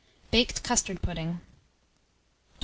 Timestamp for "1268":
1.27-2.53